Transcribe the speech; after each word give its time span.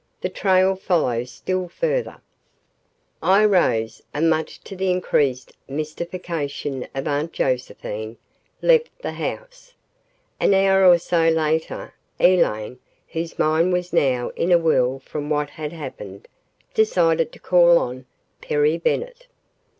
The 0.21 0.29
trail 0.29 0.75
follows 0.75 1.29
still 1.29 1.67
further." 1.67 2.21
I 3.21 3.45
rose 3.45 4.01
and 4.15 4.27
much 4.31 4.59
to 4.63 4.75
the 4.75 4.89
increased 4.89 5.53
mystification 5.67 6.87
of 6.95 7.07
Aunt 7.07 7.33
Josephine, 7.33 8.17
left 8.63 8.89
the 9.03 9.11
house. 9.11 9.75
An 10.39 10.55
hour 10.55 10.89
or 10.89 10.97
so 10.97 11.29
later, 11.29 11.93
Elaine, 12.19 12.79
whose 13.09 13.37
mind 13.37 13.73
was 13.73 13.93
now 13.93 14.29
in 14.29 14.51
a 14.51 14.57
whirl 14.57 14.97
from 14.97 15.29
what 15.29 15.51
had 15.51 15.71
happened, 15.71 16.27
decided 16.73 17.31
to 17.33 17.37
call 17.39 17.77
on 17.77 18.07
Perry 18.41 18.79
Bennett. 18.79 19.27